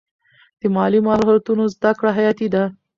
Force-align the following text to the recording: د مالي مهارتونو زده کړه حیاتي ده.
د 0.59 0.61
مالي 0.75 0.99
مهارتونو 1.05 1.63
زده 1.75 1.91
کړه 1.99 2.11
حیاتي 2.17 2.47
ده. 2.53 2.63